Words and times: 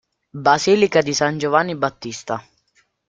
Basilica 0.47 1.03
di 1.03 1.13
San 1.13 1.37
Giovanni 1.37 1.75
Battista 1.75 2.43